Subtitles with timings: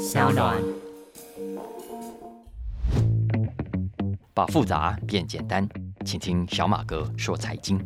[0.00, 0.56] 小暖。
[4.32, 5.68] 把复杂变简单，
[6.06, 7.78] 请听小马哥说财经。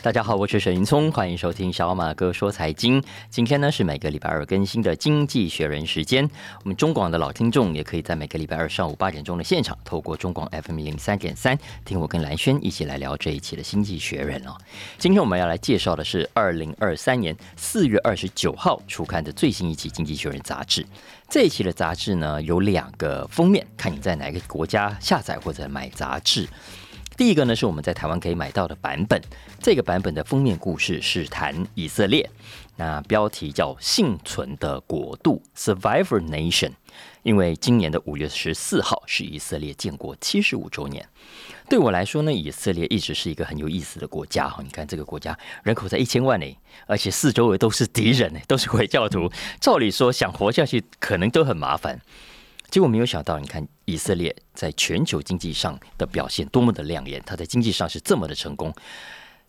[0.00, 3.02] 大家好，我是沈云聪，欢迎收听小马哥说财经。
[3.28, 6.28] 今天呢是每个礼拜二更新的《经济学人》时间。
[6.62, 14.56] 我们中广的老听众也可以在每个礼拜二上午八点钟的现场，透过中广 FM 零三点三，听我跟蓝轩一起来聊这一期的《经济学人》哦。
[14.98, 20.86] 今天我们要来介绍的是二零二三年四月二十九号出刊的最新一期《经济学人》杂志。
[21.28, 26.48] 这一期的杂志呢有两个封面，看你在哪个国家下载或者买杂志。
[27.18, 29.20] 第一个呢是我们在台湾可以买到的版本，
[29.60, 32.30] 这个版本的封面故事是谈以色列，
[32.76, 36.70] 那标题叫“幸存的国度 ”（Survivor Nation）。
[37.24, 41.04] 因为今年的五月十四号是以色列建国七十五周年，
[41.68, 44.62] 对我来说呢，以色列一直是一个很有意思的国家哈。
[44.62, 46.46] 你看这个国家人口才一千万呢，
[46.86, 49.28] 而且四周围都是敌人呢，都是回教徒，
[49.60, 52.00] 照理说想活下去可能都很麻烦。
[52.70, 58.72] 结果没有想到，你看以色列在全球经济上的表现多么的亮眼，它在经济上是这么的成功。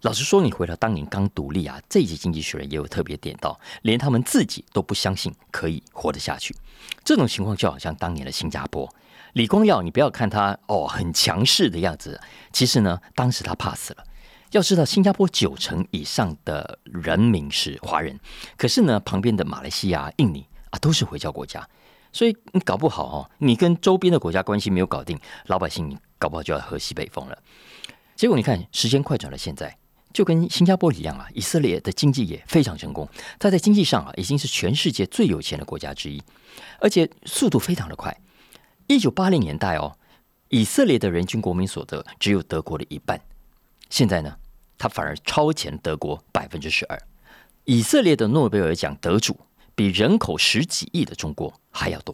[0.04, 6.56] 老实说，你回到当年刚独立啊，这一集《经济学人》也有特别点到，连他们自己都不相信可以活得下去。
[7.04, 8.90] 这种情况就好像当年的新加坡，
[9.34, 12.22] 李光耀，你不要看他哦很强势的样子，
[12.54, 14.04] 其实呢，当时他怕死了。
[14.52, 18.18] 要知道，新加坡九成以上的人民是华人，
[18.56, 21.68] 可是呢，旁边的马来西亚、印尼啊，都是回教国家。
[22.12, 27.38] 所以你搞不好哦，你跟周边的国家关系没有搞定，老百姓搞不好就要喝西北风了。
[28.16, 29.78] 结果你看，时间快转了，现在
[30.12, 36.22] 就跟新加坡一样啊，以色列的经济也非常成功，它在经济上啊已经是全世界最有钱的国家之一，
[36.80, 38.16] 而且速度非常的快。
[38.88, 39.96] 一九八零年代哦，
[40.50, 43.22] 以色列的人均国民所得只有德国的一半，
[43.90, 44.36] 现在呢，
[44.78, 47.00] 它反而超前德国百分之十二。
[47.66, 49.40] 以色列的诺贝尔奖得主。
[49.80, 52.14] 比人口十几亿的中国还要多，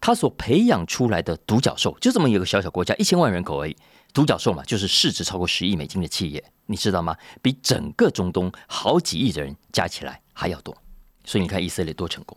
[0.00, 3.76] 他所培养出来的独角兽就这么一个小小国家，一千万人口而已。
[4.12, 7.16] 独角兽嘛，就是市值超过十亿美金的企业，你知道吗？
[7.40, 10.76] 比整个中东好几亿的人加起来还要多。
[11.24, 12.36] 所以你看以色列多成功。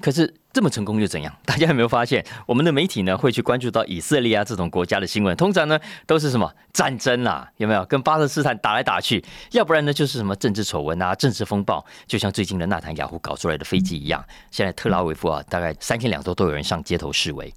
[0.00, 1.34] 可是这么成功又怎样？
[1.46, 5.36] 大家有没有发现，我们的媒体呢会去关注到以色列啊这种国家的新闻？
[5.36, 9.24] 通常呢都是什么战争啦，有没有跟巴勒斯坦打来打去？
[9.52, 14.24] 要不然呢就是什么政治丑闻啊、政治风暴，就像最近的纳坦雅胡搞出来的飞机一样。
[14.50, 17.52] 现在特拉维夫啊，大概三天两头都有人上街头示威。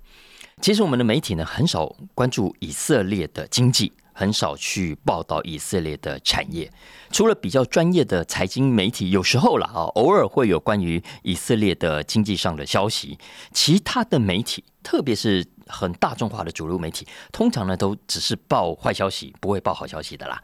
[0.61, 3.91] 其实我们的媒体呢很少关注以色列的经济。
[4.17, 6.71] 很少去报道以色列的产业，
[7.11, 13.19] 除了比较专业的财经媒体，有时候啦啊，偶尔会有关于以色列的经济上的消息。
[13.51, 20.41] 其他的媒体，特别是很大众化的主流媒体，通常呢都只是报坏消息，不会报好消息的啦。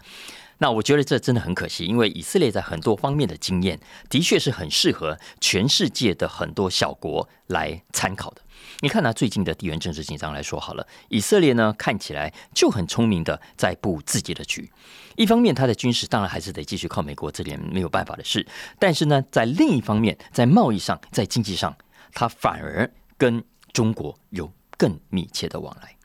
[0.61, 3.79] 那我觉得这真的很可惜，因为以色列在很多方面的经验，
[4.11, 8.43] 的确是很适合全世界的很多小国来参考的。
[8.81, 14.71] 你看拿最近的地缘政治紧张来说好了，以色列呢看起来就很聪明的在布自己的局。
[15.15, 18.45] 一方面，他的军事当然还是得继续靠美国，这点没有办法的事。
[18.77, 21.75] 但是呢，在另一方面，在贸易上，在经济上，
[22.13, 25.95] 他反而跟中国有更密切的往来。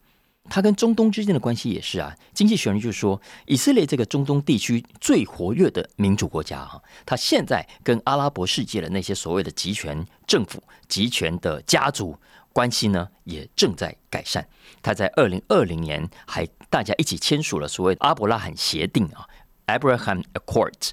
[0.48, 2.14] 他跟中东之间的关系也是啊。
[2.34, 12.16] 经济学人就说，以色列这个中东地区最活跃的民主国家哈，他现在跟阿拉伯世界的那些所谓的集权政府、集权的家族。
[12.52, 14.48] 关系呢也正在改善。
[14.80, 19.28] 他在二零二零年还大家一起签署了所谓阿伯拉罕协定啊
[19.66, 20.92] ，Abraham Accords。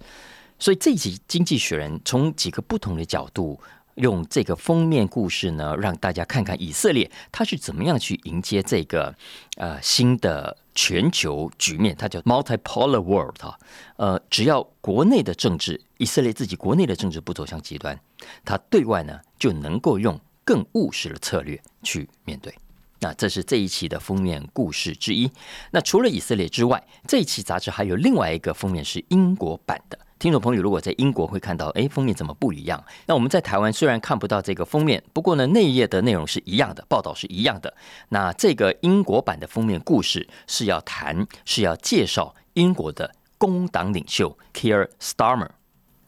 [0.59, 3.61] 所以这一集《经济学人》从几个不同的角度，
[3.95, 9.15] 用这个封面故事呢，让大家看看以色列他是怎么样去迎接这个
[9.57, 11.95] 呃新的全球局面。
[11.95, 13.59] 它叫 Multipolar World 哈。
[13.97, 17.99] 呃，只要国内的政治，以色列自己国内的政治不走向极端，
[18.43, 20.19] 他对外呢就能够用。
[20.45, 22.53] 更务实的策略去面对，
[22.99, 25.31] 那这是这一期的封面故事之一。
[25.71, 29.97] 那除了以色列之外，这一期杂志还有另外一个封面是英国版的。
[30.23, 32.81] 听众朋友如果在英国会看到，哎，封面怎么不一样？
[33.07, 37.75] 那我们在台湾虽然看不到这个封面，不过呢，那一页的内容是一样的，报道是一样的。
[38.07, 45.49] 那这个英国版的封面故事是要谈，是要介绍英国的工党领袖 Keir Starmer。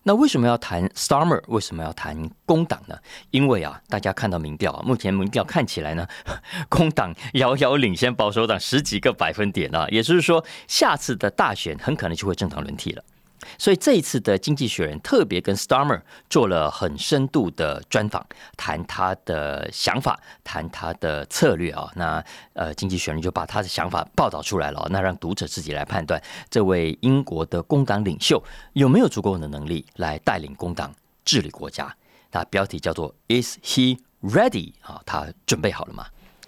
[0.04, 1.44] 那为什么要谈 Starmer？
[1.50, 2.98] 为什么要谈工党呢？
[3.32, 6.08] 因为啊，大家看到民调啊，目前民调看起来呢，
[6.70, 13.04] 工党遥遥领先保守党十几个百分点啊，也就是说，下次的大选很可能就会政党轮替了。
[13.58, 18.26] 所以这一次的《经济学人》特别跟 Starmer 做了很深度的专访，
[18.58, 21.90] 谈他的想法，谈他的策略啊。
[21.96, 28.44] 那呃，《经济学人》就把他的想法报道出来了，那让读者自己来判断，这位英国的工党领袖
[28.74, 30.94] 有没有足够的能力来带领工党
[31.24, 31.96] 治理国家。
[32.32, 36.06] 那标题叫做 “Is he ready？” 啊，他准备好了吗？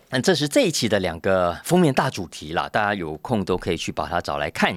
[0.09, 4.73] 那这是这一期的两个封面大主题了，大家有空都可以去把它找来看。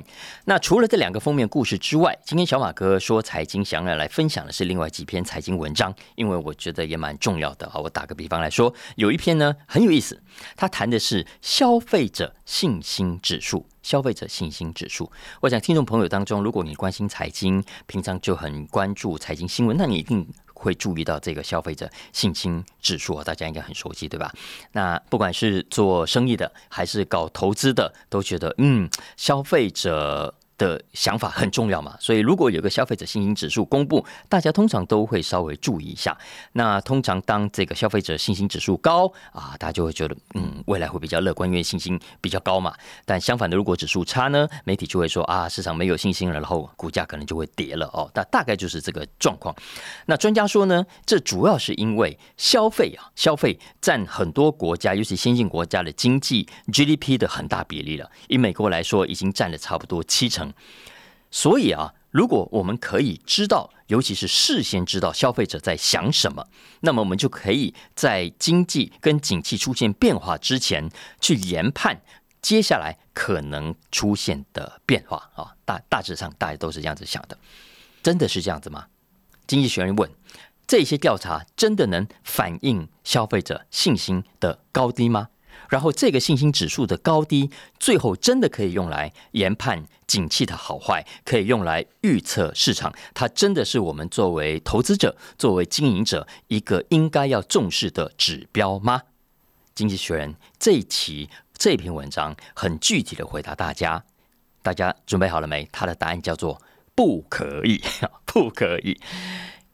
[0.47, 7.75] 那除了这两个封面故事之外，今天小马哥说财经，想要来分享的是另外几篇财经文章，因为我觉得也蛮重要的啊。
[7.77, 10.21] 我打个比方来说，有一篇呢很有意思，
[10.56, 13.65] 它谈的是消费者信心指数。
[13.82, 15.11] 消费者信心指数，
[15.41, 20.27] 我想听众朋友当中，如果你关心财经，平常就很关注财经新闻，那你一定。
[20.62, 24.30] 会注意到这个消费者信心指数，大家应该很熟悉，对吧？
[24.72, 30.34] 那不管是做生意的，还是搞投资的，都觉得嗯，消费者。
[30.60, 36.14] 的想法很重要嘛，所以如果有个消费者信心指数公布，大家通常都会稍微注意一下。
[36.52, 42.74] 那通常当这个消费者信心指数高啊，大家就会觉得嗯，未来会比较乐观，因为信心比较高嘛。
[43.06, 48.10] 但相反的，如果指数差呢，媒体就会说啊，市场没有信心了，然后股价可能就会跌了哦。
[48.14, 49.56] 那大概就是这个状况。
[50.04, 58.10] 那专家说呢，这主要是因为消费啊，消费占很多国家，尤其先进国家的经济 GDP 的很大比例了。
[58.28, 60.50] 以美国来说，已经占了差不多七成。
[61.31, 66.47] 所以啊，如果我们可以知道，尤其是事先知道消费者在想什么，
[66.81, 72.02] 那么我们就可以在经济跟景气出现变化之前，去研判
[72.43, 75.55] 接下来可能出现的变化啊。
[75.64, 77.38] 大大致上，大家都是这样子想的，
[78.03, 78.87] 真的是这样子吗？
[79.46, 80.11] 经济学人问：
[80.67, 85.29] 这些调查真的能反映消费者信心的高低吗？
[85.70, 92.93] 然后，这个信心指数的高低，最后真的可以用来研判景气的好坏，可以用来预测市场。
[93.14, 99.02] 它真的是我们作为投资者、作为经营者一个应该要重视的指标吗？
[99.72, 104.05] 经济学人这一期这篇文章很具体的回答大家，
[104.62, 105.69] 大家准备好了没？
[105.70, 106.61] 他的答案叫做
[106.96, 107.81] 不可以，
[108.26, 109.00] 不可以。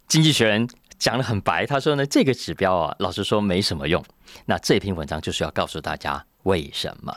[0.06, 0.68] 经济学人。
[0.98, 4.02] 讲的很白，他说呢，这个指标啊，老实说没什么用。
[4.46, 7.14] 那这篇文章就是要告诉大家为什么？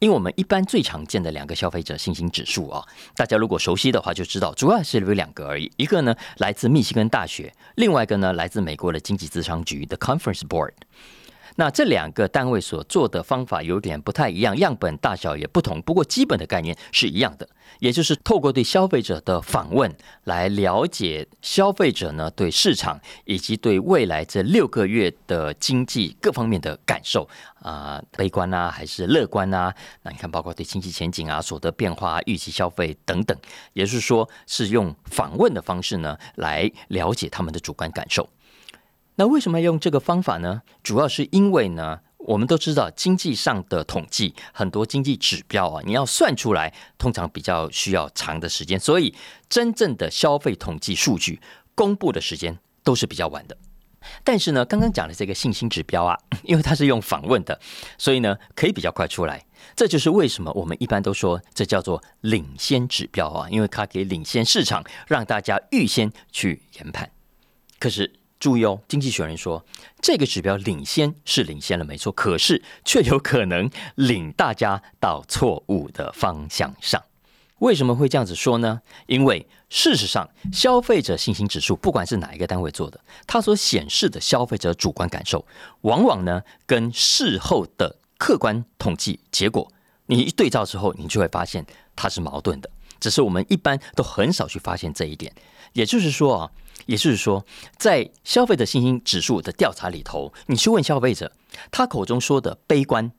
[0.00, 2.84] 因为我们一般最常见的两个消费者信心指数啊，
[3.14, 5.70] 大家如果熟悉的话就知道，主要是有两个而已。
[5.76, 10.72] 一个呢来自密西根大学，另外一个呢来自美国的经济咨商局的 Conference Board。
[11.56, 17.48] 那这两个单位所做的方法有点不太一样，样本大小也不同，不过基本的概念是一样的，
[17.84, 19.94] 也就是透过对消费者的访问
[20.24, 27.28] 来了解消费者呢对市场以及对未来这六个月的经济各方面的感受
[27.60, 29.74] 啊，悲观啊还是乐观啊？
[30.00, 33.36] 那你看，包括对经济前景啊、所得变化、预期消费等等，
[33.74, 38.26] 也是说是用访问的方式呢来了解他们的主观感受。
[39.16, 40.62] 那为什么要用这个方法呢？
[40.82, 49.14] 主要是因为呢，我们都知道经济上的统计，很多经济指标啊，你要算出来，通常比较需要长的时间，所以
[49.48, 51.40] 真正的消费统计数据
[51.74, 53.56] 公布的时间都是比较晚的。
[54.22, 57.60] 但是呢，刚刚讲的这个信心指标啊，因为它是用访问的，
[57.98, 59.44] 所以呢，可以比较快出来。
[59.76, 67.10] 这就是为什么我们一般都说这叫做领先指标啊，因为它可以领先市场，让大家预先去研判。
[67.78, 68.12] 可是。
[68.40, 69.64] 注意哦，经济学人说，
[70.02, 77.02] 这个指标领先是领先了，没错，可是却有可能领大家到错误的方向上。
[77.60, 78.82] 为什么会这样子说呢？
[79.06, 85.46] 因为事实上，消费者信心指数不管是哪一个单位做的，它所显示的消费者主观感受，
[85.82, 89.72] 往往呢跟事后的客观统计结果，
[90.06, 91.64] 你一对照之后，你就会发现
[91.96, 92.68] 它是矛盾的。
[93.00, 95.32] 只是我们一般都很少去发现这一点。
[95.72, 96.50] 也就是说啊。
[96.86, 97.44] 也就是说，
[97.76, 101.32] 在消费者信心指数的调查里头，你去问消费者，
[101.70, 103.10] 他口中说的悲观，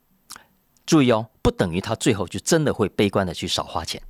[0.84, 4.00] 注意哦，不等于他最后就真的会悲观的去少花钱。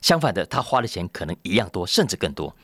[0.00, 2.54] 相反的，他花的钱可能一样多，甚至更多。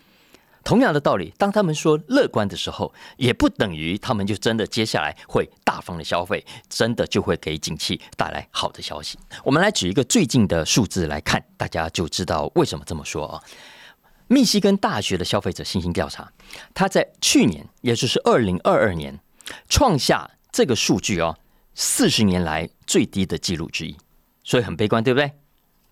[0.62, 9.18] 同样的道理，当他们说乐观的时候，也不等于他们就真的接下来会大方的消费，真的就会给景气带来好的消息。
[9.42, 13.42] 我们来举一个最近的数字来看，大家就知道为什么这么说啊。
[14.32, 16.32] 密西根大学的消费者信心调查，
[16.72, 19.18] 它在去年，也就是二零二二年，
[19.68, 21.36] 创下这个数据哦，
[21.74, 23.96] 四十年来最低的记录之一，
[24.44, 25.32] 所以很悲观，对不对？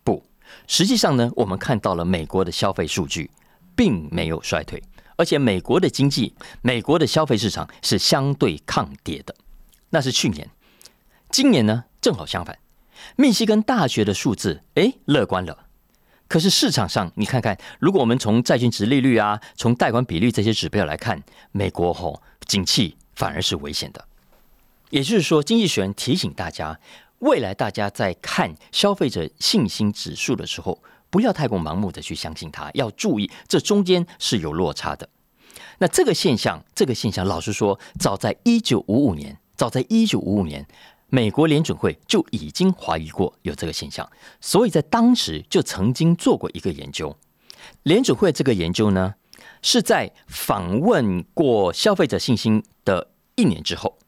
[0.05, 0.25] 不，
[0.69, 3.29] 实际上呢，我们看到了美国的消费数据
[3.75, 4.81] 并没有衰退，
[5.17, 9.35] 而且美国的经济、美国的消费市场是相对抗跌的，
[9.91, 10.49] 那是去年。
[11.29, 12.57] 今年呢，正好相反，
[13.17, 15.65] 密西根大学的数字哎乐观了。
[16.29, 24.05] 可是市场上，你看看，如果我们从债券值利率啊，从贷款比率这些指标来看，美国吼景气反而是危险的。
[24.91, 26.79] 也就是说，经济学人提醒大家，
[27.21, 35.09] 未来大家在看消费者信心指数的时候，不要太过盲目的去相信它，要注意这中间是有落差的。
[35.79, 40.67] 那这个现象，这个现象，老实说，早在一九五五年，早在一九五五年，
[41.11, 44.09] 美国联准会就已经怀疑过有这个现象，
[44.41, 47.17] 所以在当时就曾经做过一个研究。
[47.85, 49.15] 联准会这个研究呢，
[49.63, 53.99] 是在访问过消费者信心的一年之后，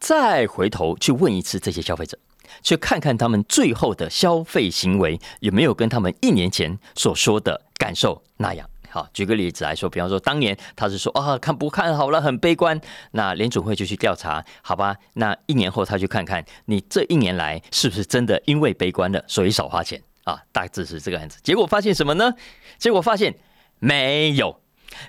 [0.00, 2.18] 再回头去问一次这些消费者，
[2.62, 8.68] 去看看他们最后的消费行为有没有跟他们一年前所说的感受那样。
[8.92, 12.78] 好，举个例子来说，比方说当年他是说啊看不看好了，很悲观，
[13.12, 14.94] 那联储会就去调查，好吧？
[15.14, 20.38] 那一年后他去看看你这一年来是不是真的因为悲观了，所以少花钱啊？
[20.52, 21.38] 大致是这个样子。
[21.42, 22.34] 结果发现什么呢？
[22.76, 23.34] 结果发现
[23.78, 24.60] 没有，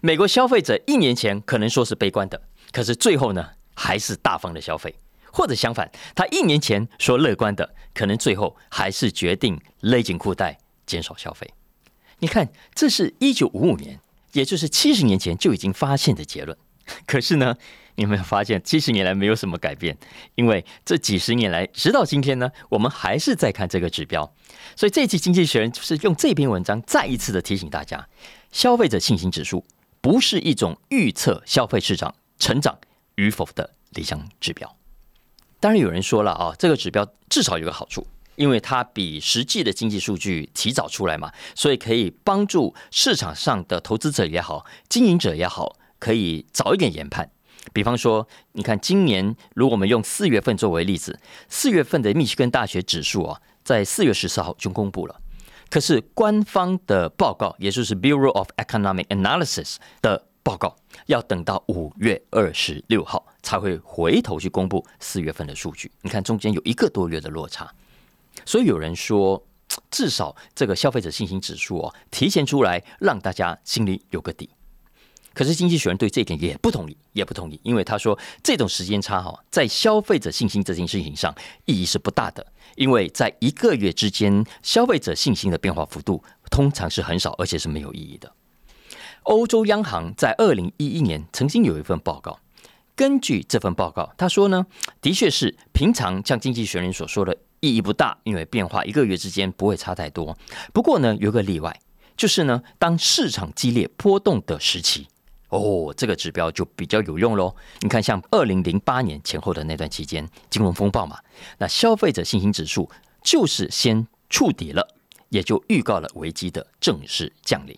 [0.02, 4.96] 美国消费者一年前可能说是悲观的，可是最后呢还是大方的消费，
[5.30, 11.54] 或者相反，他一年前说乐观的，可能最后还是决定勒紧裤带减少消费。
[12.24, 14.00] 你看，这是一九五五年，
[14.32, 16.58] 也就是七十年前就已经发现的结论。
[17.06, 17.54] 可是呢，
[17.96, 19.98] 你有没有发现七十年来没有什么改变？
[20.36, 24.34] 因为这几十年来，直到今天呢，我们还是在看这个指标。
[24.74, 28.08] 所以这期《经济学人》就是用这篇文章再一次的提醒大家：
[28.54, 29.66] 消费者信心指数
[30.00, 32.80] 不是一种预测消费市场成长
[33.16, 34.74] 与否的理想指标。
[35.60, 38.08] 当然，有人说了啊，这个指标至少有个好处。
[38.36, 47.30] 因为它比实际的经济数据提早出来嘛，所以可以帮助市场上的投资者也好、经营者也好，可以早一点研判。
[47.72, 55.22] 比方说，你看今年，如果我们用四月份作为例子，四月份的密歇根大学指数啊，在四月十四号就公布了，
[55.70, 60.76] 可是官方的报告，也就是 Bureau of Economic Analysis 的报告，
[61.06, 65.90] 要等到五月二十六号才会回头去公布四月份的数据。
[66.02, 67.74] 你看中间有一个多月的落差。
[68.46, 69.46] 所以有人说，
[69.90, 74.50] 至少这个消费者信心指数哦，提前出来，让大家心里有个底。
[75.34, 81.34] 可是经济学人对这一点也不同意，也不同意，因为他说这种时间差哈，在消费者信心这件事情上
[81.66, 88.32] 意义是不大的，因为在一个月之间，消费者信心的变化幅度通常是很少，而且是没有意义的。
[89.24, 92.40] 欧洲央行在二零一一年曾经有一份报告，
[92.96, 94.68] 根据这份报告，他说呢，
[95.02, 97.36] 的确是平常像经济学人所说的。
[97.64, 100.38] 意义不大，因为变化一个月之间不会差太多。
[100.74, 101.80] 不过呢，有个例外，
[102.18, 105.08] 就是呢，当市场激烈波动的时期，
[105.48, 107.56] 哦，这个指标就比较有用喽。
[107.80, 111.18] 你看，像二零零八年前后的那段期间，金融风暴嘛，
[111.60, 112.92] 那消费者信心指数
[113.24, 114.86] 就是先触底了，
[115.30, 117.74] 也就预告了危机的正式降临。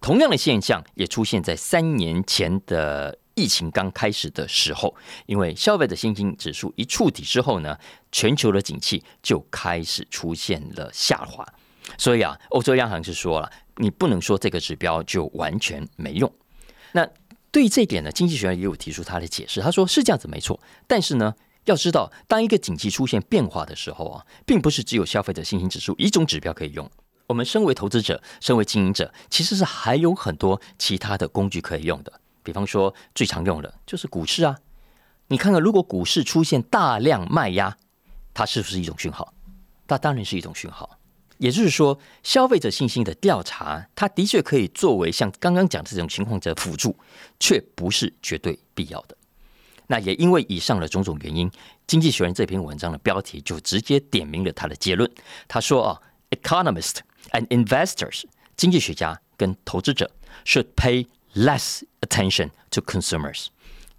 [0.00, 3.16] 同样的现象也出现在三年前的。
[3.34, 4.94] 疫情刚开始的时候，
[5.26, 7.76] 因为消费者信心指数一触底之后呢，
[8.12, 11.46] 全球的景气就开始出现了下滑。
[11.98, 16.32] 所以啊，欧洲央行是说了，你不能说这个指标就完全没用。
[16.92, 17.06] 那
[17.50, 19.60] 对于这一点呢，经济学家也有提出他的解释。
[19.60, 26.90] 他说是这样子没错，但是呢，要知道当一个景气出现变化的时候啊，并不是只有消费者信心指数一种指标可以用。
[27.26, 32.12] 我们身为投资者，身为经营者，其实是还有很多其他的工具可以用的。
[32.44, 34.56] 比方说，最常用的就是股市啊。
[35.28, 37.76] 你看看，如果股市出现大量卖压，
[38.32, 39.32] 它是不是一种讯号？
[39.88, 40.98] 它当然是一种讯号。
[41.38, 46.94] 也就是说，消费者信心的调查，它的确可以作为像刚刚讲这种情况的辅助，
[47.40, 49.16] 却不是绝对必要的。
[49.86, 51.50] 那也因为以上的种种原因，
[51.86, 55.10] 《经济学人》这篇文章的标题就直接点明了他的结论。
[55.48, 56.98] 他说啊，economists
[57.32, 58.22] and investors，
[58.56, 60.10] 经济学家跟投资者
[60.44, 61.06] should pay。
[61.34, 63.46] Less attention to consumers，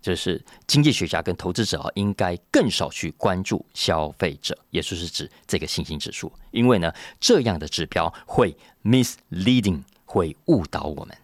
[0.01, 11.18] 就是经济学家跟投资者啊，应该更少去关注消费者，也就是指这个信心指数，因为呢，这样的指标会 misleading，会误导我们。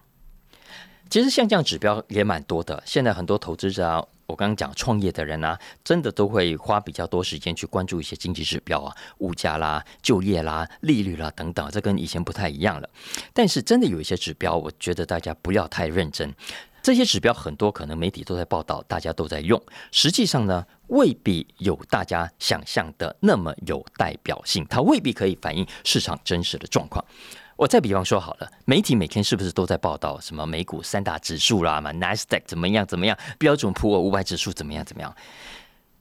[1.10, 4.06] 其实像这样指标也蛮多的，现在很多投资者啊。
[4.32, 12.90] 我刚刚讲创业的人啊，真的都会花比较多时间去关注一些经济指标啊，物价啦、就业啦、利率啦等等，这跟以前不太一样了。
[13.34, 16.34] 但是真的有一些指标，我觉得大家不要太认真。
[16.82, 19.62] 这些指标很多可能媒体都在报道，大家都在用，
[19.92, 27.06] 实际上呢，未必有大家想象的那么有代表性，它未必可以反映市场真实的状况。
[27.62, 35.16] 我再比方说好了，媒体每天是不是都在报道什么美股三大指数啦嘛，NASDAQ 怎么样怎么样，标准普尔五百指数怎么样怎么样？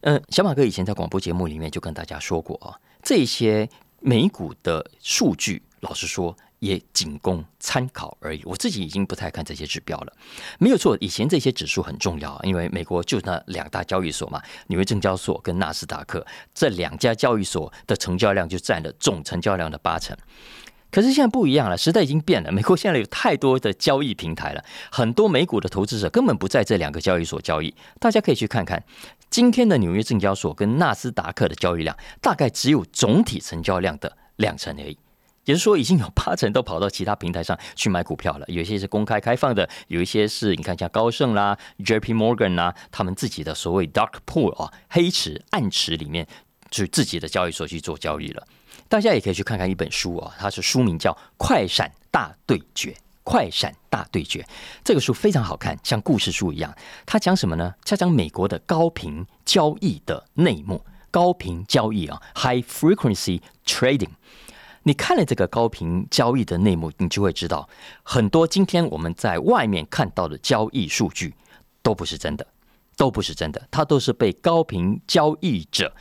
[0.01, 3.69] 嗯，小马哥以前在广播节目里面就跟大家说过啊，这些
[4.01, 8.41] 美股的数据，老实说也仅供参考而已。
[8.47, 10.13] 我自己已经不太看这些指标了。
[10.59, 20.17] 没有错，以前这些指数很重要，因为美国就那两大交易所嘛，纽约证交所跟纳斯达克这两家交易所的成交量就占了总成交量的八成。
[20.91, 22.51] 可是现在不一样了，时代已经变了。
[22.51, 27.75] 美国现在有太多的交易平台了，很多美股的投资者根本不在这两个交易所交易。
[27.99, 28.83] 大家可以去看看
[29.29, 34.99] 今天的纽约证交所跟纳斯达克的交易量，大概只有总体成交量的两成而已。
[35.47, 38.45] 也就是说，已经有八成都跑到其他平台上去买股票了。
[38.49, 42.13] 有一些是公开开放的，有一些是你看像高盛啦、J.P.
[42.13, 46.27] Morgan 啦，他们自己的所谓 Dark Pool 啊，黑池、暗池里面，
[46.71, 48.47] 去自己的交易所去做交易了。
[48.91, 52.91] 大家也可以去看看一本书啊，它是书名叫《快闪大对决》。
[53.23, 54.45] 快闪大对决
[54.83, 56.75] 这个书非常好看，像故事书一样。
[57.07, 57.73] 它讲什么呢？
[57.85, 60.85] 它讲美国的高频交易的内幕。
[61.13, 64.09] 高频交易啊，High Frequency Trading。
[64.83, 67.69] 你看了这个高频交易的内幕，你就会知道，
[68.03, 71.33] 很多今天我们在外面看到的交易数据
[71.83, 72.45] 都不是真的，
[72.97, 75.95] 都不是真的，它都是被高频交易者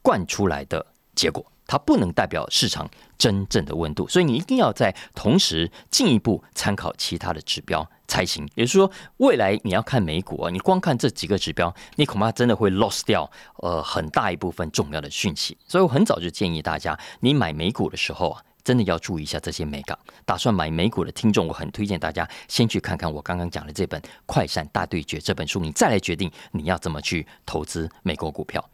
[0.00, 0.84] 灌出来的
[1.14, 1.44] 结果。
[1.66, 8.46] 它不能代表市场真正的温度，所以你一定要在同时进一步参考其他的指标才行。
[8.54, 15.56] 也就是说，未来你要看美股啊，你光看这几个指标，你恐怕真的会 lost 掉呃很大一部分重要的讯息。
[15.66, 19.98] 所以我很早就建议大家，你买美股的时候啊，真的要注意一下这些美港。
[20.24, 28.68] 打算买美股的听众，我很推荐大家先去看看我刚刚讲的这本《快闪大对决》这本书，你再来决定你要怎么去投资美国股票。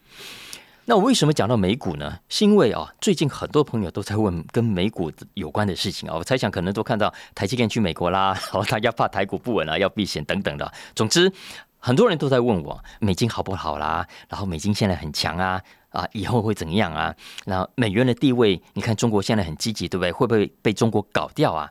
[0.90, 2.18] 那我为什么讲到美股呢？
[2.30, 6.16] 是因为啊，最近很多朋友都在问跟美股有关的事情啊。
[6.16, 10.73] 我猜想可能都看到台积电去美国啦，然后大家怕台股不稳啊，要避险等等的。
[10.95, 11.30] 总之，
[11.78, 17.14] 很多人都在问我美金好不好啦，然后美金现在很强啊，啊，以后会怎样啊？
[17.45, 20.11] 那美元的地位，你看中国现在很积极，对不对？
[20.11, 21.71] 会不会被中国搞掉啊？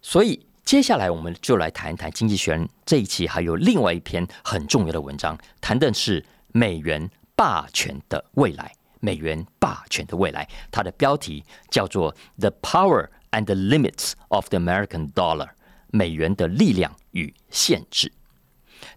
[0.00, 7.08] 所以接下来我们就来谈一谈《经济学人》这一期还有另外一篇很重要的文章，谈的是美元。
[7.42, 15.46] 霸权的未来，美元霸权的未来，它的标题叫做《The Power and the Limits of the American Dollar》，
[15.88, 18.12] 美元的力量与限制。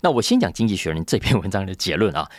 [0.02, 2.30] 那我先讲《经济学人》这篇文章的结论啊，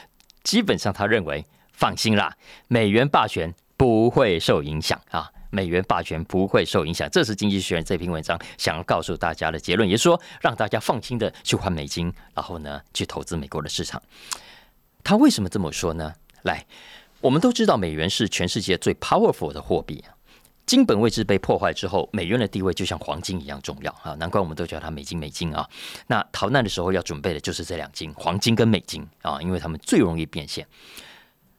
[0.45, 2.33] 基本上他认为，放心啦，
[2.69, 14.01] 美元霸权不会受影响啊，美元霸权不会受影响，这是《经济学人》这篇文章想要告诉大家的结论，也是说让大家放心的去换美金，然后呢去投资美国的市场。
[15.07, 16.15] 他为什么这么说呢？
[16.43, 16.67] 来，
[17.21, 20.03] 我们都知道美元是全世界最 powerful 的货币。
[20.67, 24.17] 金本位制被破坏之后，美元的地位就像黄金一样重要啊。
[24.19, 25.65] 难怪我们都叫它美金美金啊。
[26.09, 30.67] 那逃难的时候要准备的就是这两金，黄金跟美金啊，因为他们最容易变现。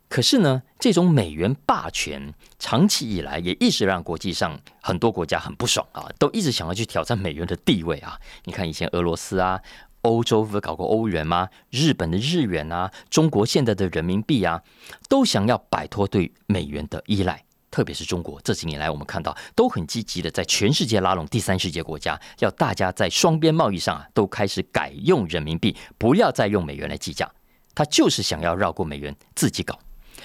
[0.10, 8.20] 可是呢，这种美元霸权长期以来也一直让国际上很多国家很不爽啊，都一直想要去挑战美元的地位啊。
[8.44, 9.62] 你看以前俄罗斯啊。
[10.02, 11.50] 欧洲不是搞过欧元吗？
[11.70, 14.62] 日本的日元啊，中国现在的人民币啊，
[15.10, 17.44] 都想要摆脱对美元的依赖。
[17.70, 27.30] 特别是中国这几年来，我们看到都很积极的在全世界拉拢第三世界国家，要大家在双边贸易上啊，都开始改用人民币，不要再用美元来计价。
[27.76, 29.78] 他就是想要绕过美元自己搞。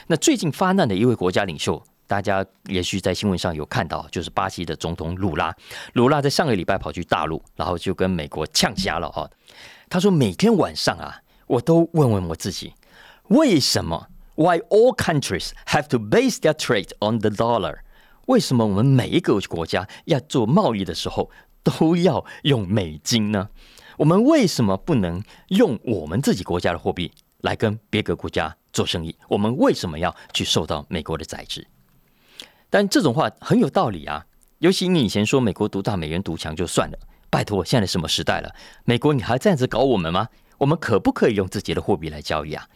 [0.07, 1.83] 那最近发难的一位国家领袖。
[2.05, 5.55] 大家也许在新闻上有看到，就是巴西的总统鲁拉。
[5.95, 9.25] 鲁拉在上个礼拜跑去大陆，然后就跟美国呛瞎了啊！
[9.93, 12.73] 他说：“每天晚上啊，我都问问我自己，
[13.29, 17.81] 为什么？Why all countries have to base their trade on the dollar？
[18.25, 21.31] 为什么我们每一个国家要做贸易的时候
[21.63, 23.51] 都要用美金呢？
[23.99, 29.15] 我们为什么不能用我们自己国家的货币来跟别个国家做生意？
[29.29, 31.67] 我们为什么要去受到美国的宰制？”
[32.71, 34.25] 但这种话很有道理啊，
[34.61, 36.99] 尤其你以前说美国独大、美元独强就算了，
[37.33, 38.55] 拜托，现在什么时代了？
[38.85, 40.29] 美国你还这样子搞我们吗？
[40.59, 42.69] 我们可不可以用自己的货币来交易啊？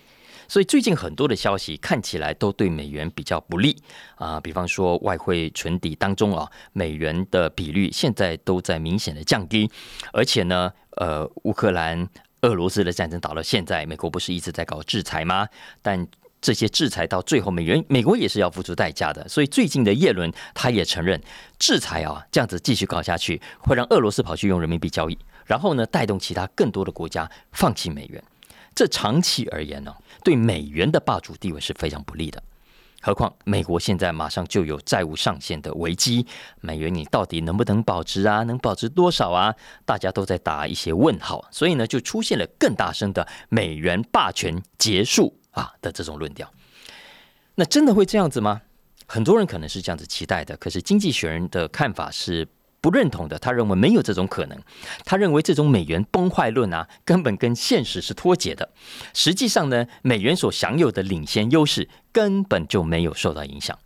[0.48, 3.76] 所以最近很多的消息看起来都对美元比较不利
[4.14, 9.70] 啊，比方说外汇存底当中啊，美元的比率现在都在明显的降低，
[10.10, 12.08] 而且呢，呃，乌克兰、
[12.40, 15.46] 俄罗斯的战争打到现在，美国不是一直在搞制裁吗？
[15.82, 16.08] 但
[16.46, 19.28] 这些制裁到最后，美元美国也是要付出代价的。
[19.28, 21.20] 所以最近的耶伦他也承认，
[21.58, 28.22] 制裁啊这样子继续搞下去，会让俄罗斯跑去用人民币交易，然后呢带动其他更多的国家放弃美元。
[28.76, 32.40] 这长期而言呢，对美元的霸主地位是非常不利的。
[33.02, 36.24] 何况美国现在马上就有债务上限的危机，
[36.60, 38.44] 美元你到底能不能保值啊？
[38.44, 39.52] 能保值多少啊？
[39.84, 41.44] 大家都在打一些问号。
[41.50, 45.36] 所以呢，就出现了更大声的美元霸权结束。
[45.56, 46.52] 啊的这种论调，
[47.56, 48.62] 那真的会这样子吗？
[49.06, 52.46] 很多人可能是这样子期待的，可是经济学人的看法是
[52.80, 53.38] 不认同的。
[53.38, 54.60] 他认为没有这种可能，
[55.04, 58.68] 他认为这种美元崩坏论啊，根本跟现实是脱节的。
[59.14, 63.78] 实际上呢，美元所享有的领先优势根本就没有受到影响。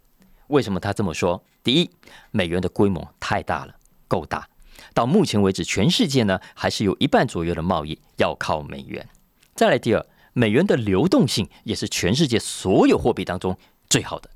[0.48, 1.44] 为什么他这么说？
[1.62, 1.90] 第一，
[2.33, 3.74] 美元的规模太大了，
[4.09, 4.48] 够大。
[4.94, 9.06] 到目前为止，全世界呢还是有一半左右的贸易要靠美元。
[9.54, 13.57] 再来第二，美元的流动性也是全世界所有货币当中
[13.88, 14.31] 最好的。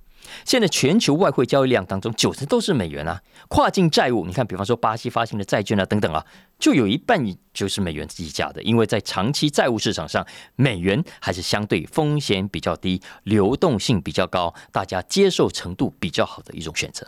[0.44, 3.20] 现在全球外汇交易量当中，九成都是美元啊。
[3.48, 6.24] 跨境债务，你看，比方说巴西发行的债券啊，等等啊，
[6.58, 8.60] 就有一半就是美元计价的。
[8.62, 10.26] 因为在长期债务市场上，
[10.56, 17.06] 美元还是相对风险比较低、流动性比较高、大家接受程度比较好的一种选择。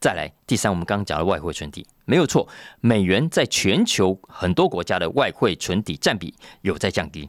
[0.00, 2.46] 再来，第三，我们刚刚讲的外汇存底没有错，
[2.80, 7.28] 美元在全球很多国家的外汇存底占比有在降低，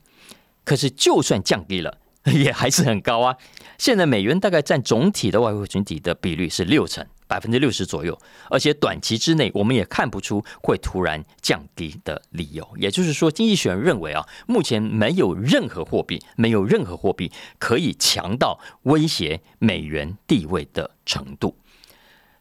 [0.70, 1.98] 可是就算降低了。
[2.34, 3.36] 也还是很高啊！
[3.78, 8.16] 现在美元大概占总体的外汇存底的比率是六成，百分之六十左右，
[8.52, 12.68] 而且短期之内我们也看不出会突然降低的理由。
[12.76, 21.56] 也就是说，经济学人认为啊，目前没有任何货币，没有任何货币可以强到威胁美元地位的程度。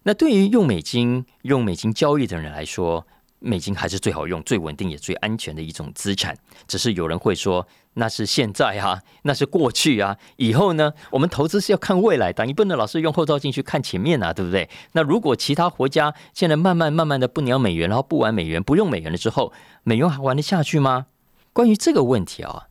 [0.02, 3.06] 那对于用美金、用美金交易的人来说，
[3.40, 6.36] 美金还是最好用、最稳定也最安全的一种资产。
[6.66, 10.92] 只是有人会说，那是现在啊，那是过去啊，以后呢？
[11.10, 14.68] 我们投资是要看未来的，你不能老是用后照镜去看前面啊，对不对？
[14.92, 21.06] 那如果其他国家现在慢慢慢慢的不鸟美元，然后不玩美元、不用美元了之后，美元还玩得下去吗？
[21.52, 22.67] 关于这个问题啊。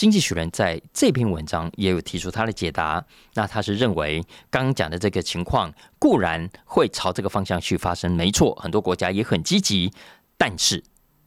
[0.00, 3.04] 经济学人在这篇文章也有提出他的解答。
[3.34, 9.92] 那他是认为，刚讲的这个情况固然会朝这个方向去发生，没错，很多国家也很积极，
[10.38, 10.82] 但是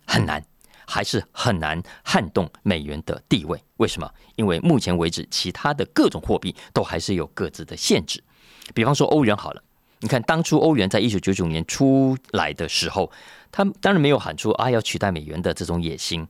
[0.07, 0.43] 很难，
[0.87, 3.63] 还是很难撼动美元的地位。
[3.77, 4.11] 为什么？
[4.37, 8.23] 因为目前为止，其他的各种货币都还是有各自的限制。
[8.73, 9.61] 比方说欧元好了，
[9.99, 13.11] 你看当初欧元在一九九九年出来的时候，
[13.51, 16.27] 他当然没有喊出啊要取代美元的这种野心。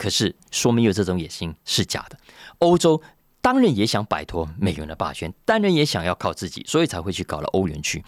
[0.00, 2.18] 可是，说明有这种野心是假的。
[2.60, 3.02] 欧洲
[3.42, 8.02] 当然也想摆脱美元的霸权，当然也想要靠自己，所以才会去搞了欧元区。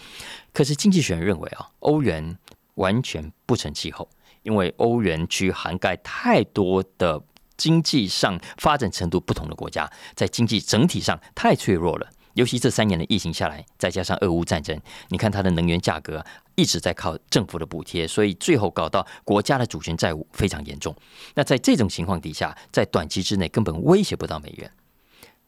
[0.55, 2.39] 可是，经济学人认为啊，欧元
[2.77, 4.09] 完全不成气候，
[4.43, 7.23] 因为欧元区涵盖太多的
[7.59, 12.09] 经济上发展程度不同的国家，在经济整体上太脆弱了。
[12.35, 20.95] 尤其这三年的疫情下来，再加上俄乌战争，你看它的能源价格一直在靠政府的补贴，所以最后搞到国家的主权债务非常严重。
[21.35, 24.71] 那在这种情况底下，在短期之内根本威胁不到美元。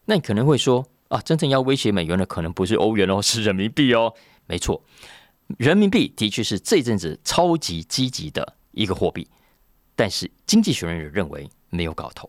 [0.05, 4.13] 那你可能会说啊，真正要威胁美元的可能不是欧元哦，是人民币哦。
[4.47, 4.83] 没错，
[5.57, 9.27] 人民币的确是这阵子超级积极的一个货币，
[9.97, 12.29] 但是经济学人认为没有搞头。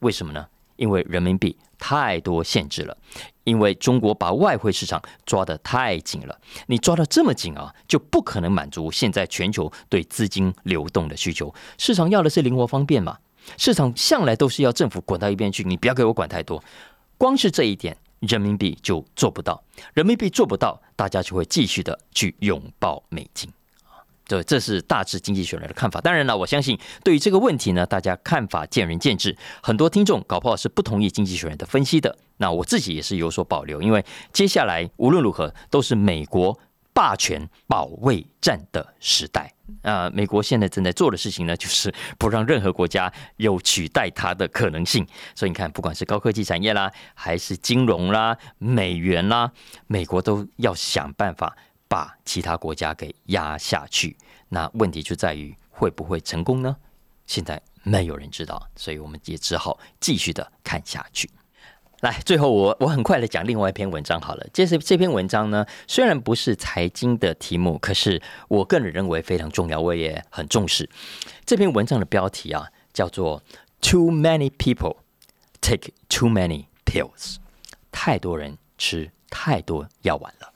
[0.00, 0.44] 为什么呢？
[0.76, 2.96] 因为人民币太多限制了，
[3.42, 6.40] 因为中国把外汇市场抓得太紧了。
[6.68, 11.52] 你抓得这么紧啊，就不可能满足现在全球对资金流动的需求。
[11.76, 13.18] 市场要的是灵活方便嘛？
[13.58, 16.62] 市场向来都是要政府滚到一边去，你不要给我管太多。
[17.18, 19.60] 光是这一点，人民币就做不到。
[19.92, 23.50] 人民币做不到，大家就会继续的去拥抱美金。
[24.26, 26.00] 对，这是大致经济学人的看法。
[26.00, 29.36] 当然了，我相信对于这个问题呢，大家看法见仁见智。
[29.62, 32.16] 很多听众搞不好是不同意经济学人的分析的。
[32.38, 36.58] 那我自己也是有所保留，因为接下来无论如何都是美国
[36.92, 40.10] 霸权保卫战的时代啊！
[40.10, 45.06] 美国现在正在做的事情呢，就是不让任何国家有取代它的可能性。
[45.34, 49.50] 所以你看，不管是高科技产业啦，还是金融啦、美元啦，
[49.86, 51.56] 美国都要想办法。
[51.92, 54.16] 把其他国家给压下去，
[54.48, 56.74] 那问题就在于会不会成功呢？
[57.26, 61.28] 现在没有人知道，所以我们也只好继续的看下去。
[62.00, 64.46] 来，最后我我很快的讲另外一篇文章好了。
[64.54, 70.88] 这是这篇文章呢，虽然不是财经的题目，可是我个人认为非常重要，我也很重视。
[71.44, 73.42] 这篇文章的标题啊，叫做
[73.82, 74.96] “Too many people
[75.60, 77.36] take too many pills”，
[77.90, 80.51] 太多人吃太多药丸了。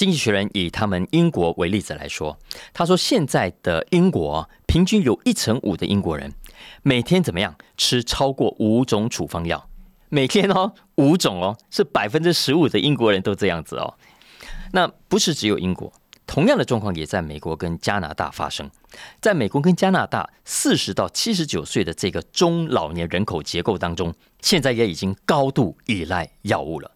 [0.00, 2.38] 经济学人以他们英国为例子来说，
[2.72, 6.32] 他说现在的英国平均有一成五的英国人
[6.80, 9.68] 每天怎么样吃超过五种处方药？
[10.08, 13.92] 每天哦，五种哦，是百分之十五的英国人都这样子哦。
[14.72, 15.92] 那不是只有英国，
[16.26, 18.70] 同样的状况也在美国跟加拿大发生。
[19.20, 26.90] 在美国跟加拿大，四十到七十九岁的这个中老年人口结构当中，现在也已经高度依赖药物了。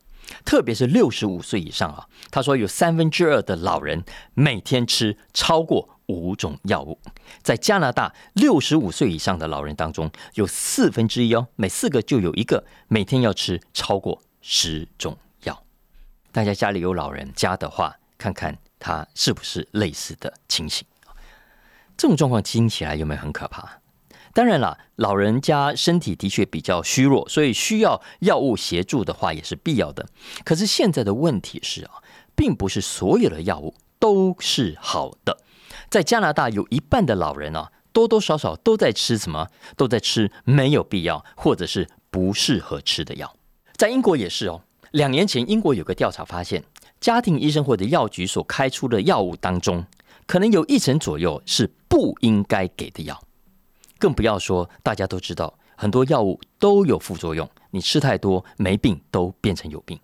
[0.44, 6.98] 特别是六十五岁以上啊，他说有三分之二的老人每天吃超过五种药物。
[7.42, 15.64] 在加拿大，六十五岁以上的老人当中，有四分之一哦，每四个就有一个每天要吃超过十种药。
[16.32, 20.86] 大家家里有老人家的话，看看他是不是类似的情形。
[21.96, 23.78] 这种状况听起来有没有很可怕？
[24.34, 30.04] 当然了，老人家身体的确比较虚弱，所以需要药物协助的话也是必要的。
[30.44, 32.02] 可是现在的问题是啊，
[32.34, 35.38] 并不是所有的药物都是好的。
[35.88, 39.46] 在加拿大，有一半的老人啊，多多少少都在吃什么？
[39.76, 43.36] 都在吃没有必要或者是不适合吃的药。
[43.76, 44.62] 在英国也是哦。
[44.90, 46.64] 两年前，英国有个调查发现，
[47.00, 49.84] 家庭医生或者药局所开出的药物当中，
[50.26, 53.20] 可能有一成左右是不应该给的药。
[54.04, 59.98] 更不要说，大家都知道，很多药物都有副作用，你吃太多，没病都变成有病。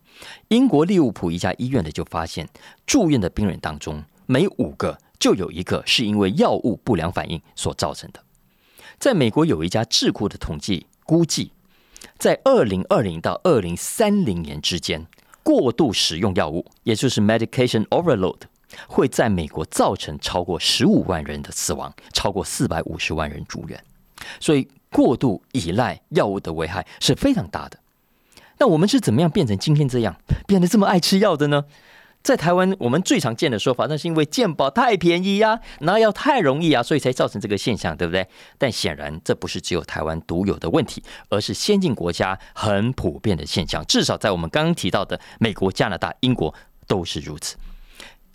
[0.49, 2.49] 英国利物浦一家医院的就发现，
[2.87, 8.25] 住院的病人当中，每五个就有一个是因为药物不良反应所造成的。
[8.99, 11.53] 在美国有一家智库的统计估计，
[12.17, 15.07] 在二零二零到二零三零年之间，
[15.43, 18.39] 过度使用药物，也就是 medication overload，
[18.89, 23.79] 会在美国造成超过十五万人的死亡，超过四百五十万人住院。
[24.39, 27.79] 所以，过度依赖药物的危害是非常大的。
[28.59, 31.65] 那我们是怎么样变成今天这样，变得这么爱吃药的呢？
[32.23, 38.29] 在台湾，我们最常见的说法，那是因为健保太便宜呀，拿药太容易啊，所以才造成这个现象，对不对？
[38.59, 43.83] 但显然，这不是只有台湾独有的问题，而是先进国家很普遍的现象。
[43.87, 46.55] 至少在我们刚刚提到的美国、加拿大、英国
[46.87, 47.57] 都是如此。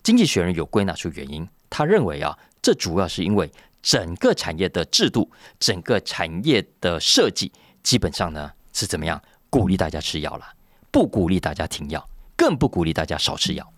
[0.01, 3.51] 经济学人有归纳出原因，他认为啊，这主要是因为
[3.85, 7.51] 整个产业的制度、整个产业的设计，
[7.83, 9.21] 基本上呢是怎么样
[9.51, 10.45] 鼓励大家吃药了，
[10.89, 12.03] 不鼓励大家停药，
[12.35, 13.71] 更不鼓励大家少吃药。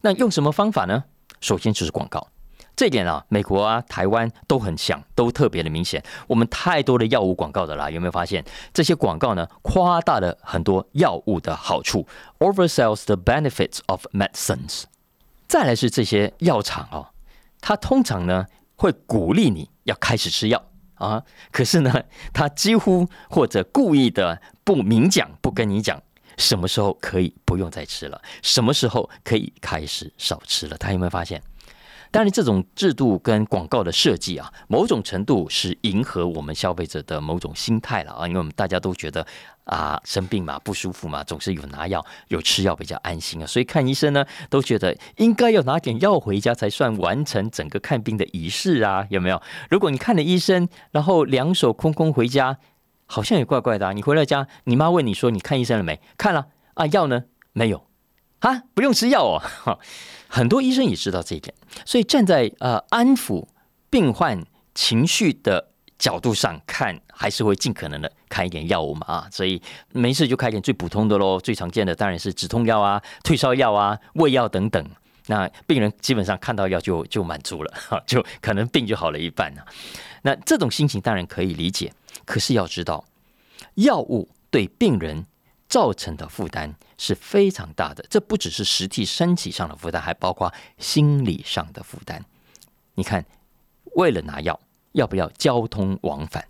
[0.00, 1.04] 那用什么方法呢？
[1.42, 2.28] 首先就是广告，
[2.74, 6.02] 这点啊，美国啊、台湾都很像，都特别的明显。
[6.26, 9.46] 我们太多的药物广告的啦，有没有发现这些广告呢？
[9.60, 12.06] 夸大了很多药物的好处
[12.38, 14.84] ，oversells the benefits of medicines。
[15.46, 17.08] 再来是这些药厂哦，
[17.60, 20.62] 它通常呢会鼓励你要开始吃药
[20.94, 26.00] 啊，可是呢， 他几乎或者故意的不明讲，不跟你讲。
[26.38, 28.20] 什么时候可以不用再吃了？
[28.42, 30.76] 什么时候可以开始少吃了？
[30.76, 31.42] 他有没有发现？
[32.16, 38.26] 当然，这种制度跟广告的设计啊，某种程度是迎合我们消费者的某种心态了啊。
[38.26, 39.26] 因为我们大家都觉得
[39.64, 43.46] 啊，生病嘛，不舒服嘛，总是有拿药、有吃药比较安心啊。
[43.46, 49.06] 所以看医生呢，都觉得应该要拿点药回家才算完成整个看病的仪式啊。
[49.10, 49.42] 有没有？
[49.68, 52.56] 如果你看了医生，然后两手空空回家。
[53.08, 53.92] 好像也怪怪的啊。
[53.92, 57.24] 你回了家，你妈问你说：“你看医生了没？”看了啊，药呢？
[57.52, 57.85] 没有
[58.46, 59.42] 啊，不用吃药哦。
[60.28, 61.52] 很多医生也知道这一点，
[61.84, 63.44] 所以站在呃安抚
[63.90, 69.28] 病患情绪的角度上看，还是会尽可能的开一点药物嘛啊。
[69.32, 69.60] 所以
[69.92, 74.84] 没事就开点最普通的喽，最常见的当然是止痛药啊、退烧药啊、胃药等等。
[75.28, 77.74] 那病人基本上看到药就就满足了，
[78.06, 79.62] 就可能病就好了一半呢。
[80.22, 81.92] 那这种心情当然可以理解。
[82.24, 83.04] 可是要知道，
[83.74, 85.24] 药物对病人
[85.68, 88.04] 造成的负担是非常大的。
[88.08, 92.24] 这不只是实体身体上的负担，还包括心理上的负担。
[92.94, 93.24] 你看，
[93.94, 94.58] 为了拿药，
[94.92, 96.46] 要不要交通往返？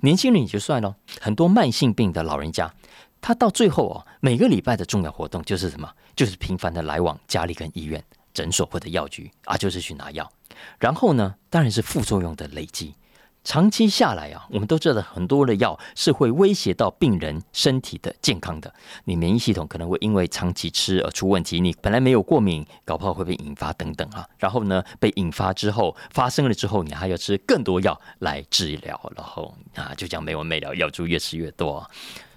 [0.00, 2.72] 年轻人也就算了，很多慢性病的老人家，
[3.20, 5.92] 他到最后哦，每个礼拜的重要活动就是什么？
[6.14, 10.30] 就是频繁的来往家里跟医院、诊所或者药局啊，就是去拿药。
[10.78, 12.94] 然后呢，当然是副作用的累积。
[13.42, 18.72] 长期下来啊，我们都知道很多的药是会威胁到病人身体的健康的。
[19.04, 24.26] 你免疫系统可能会因为长期吃而出问题，你本来没有过敏，搞不好会被引发等等啊。
[24.38, 31.88] 然后呢，被引发之后发生了之后，你还要吃更多药来治疗，然后啊，就这样没完没了，药就越吃越多。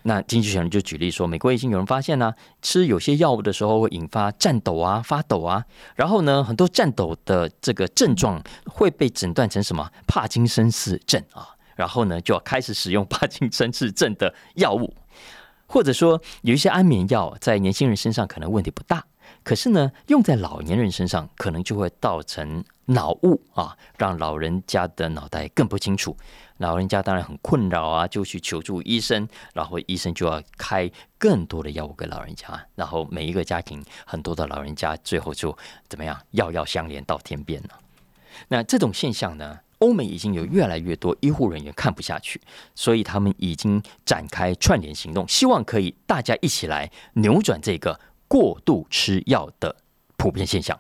[0.04, 9.90] 那经济学人就举例说，美国已经有人发现呢，吃有些药物的时候会引发颤抖啊、发抖啊，然后呢，很多颤抖的这个症状会被诊断成什么？
[10.06, 14.94] 帕金森氏症啊，然后呢，就要开始使用帕金森氏症的药物，
[15.66, 19.06] 或者说有一些安眠药在年轻人身上可能问题不大，
[19.44, 26.16] 可是呢，用在老年人身上可能就会造成脑雾啊，让老人家的脑袋更不清楚。
[26.58, 35.56] 老人家当然很困扰啊，就去求助医生，然后医生就要开更多的药物给老人家，然后每一个家庭很多的老人家最后就
[35.90, 37.70] 怎么样，药药相连到天边了。
[38.48, 42.40] 那这种现象呢，欧美已经有越来越多医护人员看不下去，
[42.76, 48.00] 所以他们已经展开串联行动，希望可以大家一起来扭转这个
[48.34, 49.76] 过度吃药的
[50.18, 50.76] 普遍现象。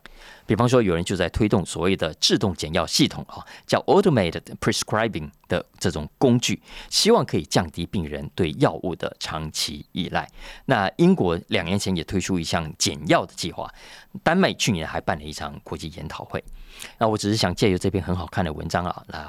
[0.47, 10.27] 比方说，有人就在推动所谓的自动减药系统啊，叫 automated prescribing 的这种工具，希望可以降低病人对药物的长期依赖。
[10.65, 13.71] 那英国两年前也推出一项减药的计划，
[14.23, 16.43] 丹麦去年还办了一场国际研讨会。
[16.97, 19.25] 那我只是想借由这篇很好看的文章啊，来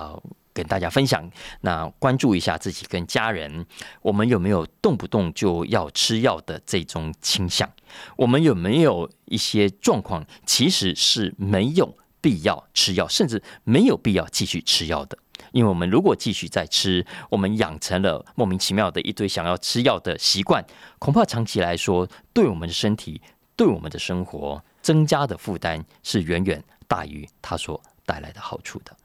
[0.52, 1.28] 跟大家分享。
[1.62, 3.66] 那关注一下自己跟家人，
[4.02, 7.68] 我们有没有动不动就要吃药的这种倾向？
[8.16, 15.18] 我们有没有一些状况其实是没有必要吃药，甚至没有必要继续吃药的？
[15.50, 20.64] 因为我们如果继续再吃，我们养成了莫名其妙的一堆想要吃药的习惯，
[20.98, 23.20] 恐怕长期来说，对我们的身体、
[23.56, 26.62] 对我们的生活增加的负担是远远
[26.94, 28.96] 大于它所带来的好处的。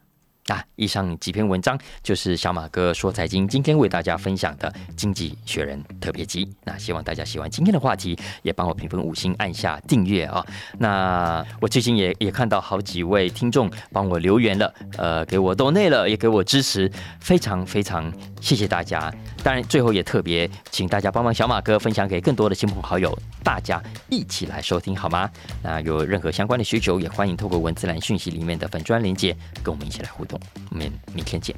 [0.53, 6.51] 啊，以上几篇文章就是小马哥说财经今天为大家分享的《经济学人》特别集。
[6.63, 10.43] 那希望大家喜欢今天的话题，也帮我评分五星，按下订阅啊。
[10.79, 19.13] 那我最近也也看到好几位听众帮我留言了，呃，给我都内了，也给我支持，非常非常谢谢大家。
[19.43, 25.29] 当然，最后也特别请大家帮忙小马哥分享给更多的亲朋好友，大家一起来收听好吗？
[25.63, 30.39] 那有任何相关的需求，也欢迎透过文字栏讯息里面的粉砖连接，跟我们一起来互动。
[30.69, 31.55] 我们明天见。